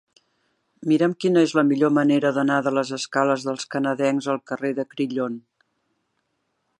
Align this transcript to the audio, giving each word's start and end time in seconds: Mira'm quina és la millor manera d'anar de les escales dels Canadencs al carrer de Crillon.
Mira'm 0.91 1.11
quina 1.25 1.43
és 1.47 1.53
la 1.57 1.63
millor 1.67 1.93
manera 1.97 2.31
d'anar 2.37 2.57
de 2.69 2.73
les 2.77 2.93
escales 2.99 3.45
dels 3.49 3.69
Canadencs 3.75 4.31
al 4.35 4.43
carrer 4.53 4.73
de 4.81 4.87
Crillon. 4.95 5.37